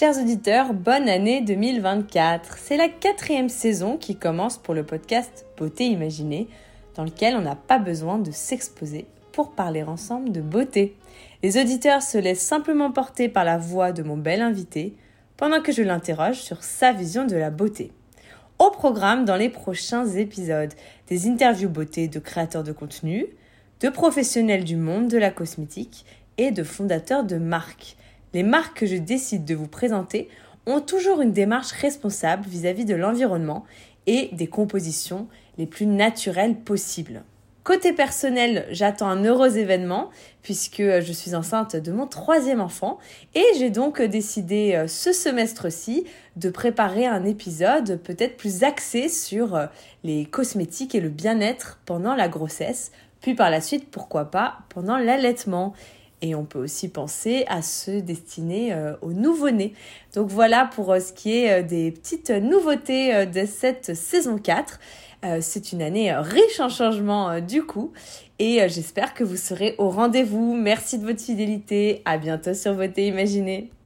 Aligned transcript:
Chers 0.00 0.18
auditeurs, 0.18 0.72
bonne 0.72 1.10
année 1.10 1.42
2024. 1.42 2.56
C'est 2.56 2.78
la 2.78 2.88
quatrième 2.88 3.50
saison 3.50 3.98
qui 3.98 4.16
commence 4.16 4.56
pour 4.56 4.72
le 4.72 4.82
podcast 4.82 5.44
Beauté 5.58 5.84
Imaginée, 5.88 6.48
dans 6.94 7.04
lequel 7.04 7.36
on 7.36 7.42
n'a 7.42 7.54
pas 7.54 7.78
besoin 7.78 8.18
de 8.18 8.30
s'exposer 8.30 9.04
pour 9.32 9.50
parler 9.50 9.82
ensemble 9.82 10.32
de 10.32 10.40
beauté. 10.40 10.96
Les 11.42 11.60
auditeurs 11.60 12.00
se 12.00 12.16
laissent 12.16 12.40
simplement 12.40 12.90
porter 12.90 13.28
par 13.28 13.44
la 13.44 13.58
voix 13.58 13.92
de 13.92 14.02
mon 14.02 14.16
bel 14.16 14.40
invité, 14.40 14.94
pendant 15.36 15.60
que 15.60 15.70
je 15.70 15.82
l'interroge 15.82 16.40
sur 16.40 16.64
sa 16.64 16.94
vision 16.94 17.26
de 17.26 17.36
la 17.36 17.50
beauté. 17.50 17.92
Au 18.58 18.70
programme 18.70 19.26
dans 19.26 19.36
les 19.36 19.50
prochains 19.50 20.06
épisodes, 20.06 20.72
des 21.08 21.28
interviews 21.28 21.68
beauté 21.68 22.08
de 22.08 22.20
créateurs 22.20 22.64
de 22.64 22.72
contenu, 22.72 23.26
de 23.80 23.90
professionnels 23.90 24.64
du 24.64 24.76
monde 24.76 25.08
de 25.08 25.18
la 25.18 25.30
cosmétique 25.30 26.06
et 26.38 26.52
de 26.52 26.64
fondateurs 26.64 27.24
de 27.24 27.36
marques. 27.36 27.98
Les 28.32 28.42
marques 28.42 28.78
que 28.80 28.86
je 28.86 28.96
décide 28.96 29.44
de 29.44 29.54
vous 29.54 29.68
présenter 29.68 30.28
ont 30.66 30.80
toujours 30.80 31.20
une 31.20 31.32
démarche 31.32 31.72
responsable 31.72 32.46
vis-à-vis 32.48 32.84
de 32.84 32.94
l'environnement 32.94 33.64
et 34.06 34.30
des 34.32 34.46
compositions 34.46 35.26
les 35.58 35.66
plus 35.66 35.86
naturelles 35.86 36.56
possibles. 36.56 37.22
Côté 37.62 37.92
personnel, 37.92 38.66
j'attends 38.70 39.08
un 39.08 39.22
heureux 39.22 39.58
événement 39.58 40.08
puisque 40.42 40.80
je 40.80 41.12
suis 41.12 41.34
enceinte 41.34 41.76
de 41.76 41.92
mon 41.92 42.06
troisième 42.06 42.60
enfant 42.60 42.98
et 43.34 43.44
j'ai 43.58 43.68
donc 43.68 44.00
décidé 44.00 44.72
euh, 44.74 44.88
ce 44.88 45.12
semestre-ci 45.12 46.06
de 46.36 46.48
préparer 46.48 47.06
un 47.06 47.24
épisode 47.24 48.00
peut-être 48.02 48.38
plus 48.38 48.64
axé 48.64 49.10
sur 49.10 49.54
euh, 49.54 49.66
les 50.04 50.24
cosmétiques 50.24 50.94
et 50.94 51.00
le 51.00 51.10
bien-être 51.10 51.80
pendant 51.84 52.14
la 52.14 52.28
grossesse, 52.28 52.92
puis 53.20 53.34
par 53.34 53.50
la 53.50 53.60
suite, 53.60 53.90
pourquoi 53.90 54.30
pas, 54.30 54.60
pendant 54.70 54.96
l'allaitement. 54.96 55.74
Et 56.22 56.34
on 56.34 56.44
peut 56.44 56.58
aussi 56.58 56.88
penser 56.88 57.44
à 57.48 57.62
se 57.62 57.92
destiner 58.00 58.72
euh, 58.72 58.94
aux 59.00 59.12
nouveau-nés. 59.12 59.72
Donc 60.14 60.28
voilà 60.28 60.68
pour 60.74 60.92
euh, 60.92 61.00
ce 61.00 61.12
qui 61.12 61.36
est 61.36 61.60
euh, 61.60 61.62
des 61.62 61.90
petites 61.90 62.30
nouveautés 62.30 63.26
de 63.26 63.46
cette 63.46 63.94
saison 63.94 64.38
4. 64.38 64.78
C'est 65.40 65.72
une 65.72 65.82
année 65.82 66.14
riche 66.14 66.60
en 66.60 66.70
changements 66.70 67.40
du 67.40 67.62
coup. 67.62 67.92
Et 68.38 68.66
j'espère 68.70 69.12
que 69.12 69.22
vous 69.22 69.36
serez 69.36 69.74
au 69.76 69.90
rendez-vous. 69.90 70.54
Merci 70.54 70.98
de 70.98 71.04
votre 71.04 71.20
fidélité. 71.20 72.00
À 72.06 72.16
bientôt 72.16 72.54
sur 72.54 72.72
Voter 72.72 73.08
Imaginez. 73.08 73.70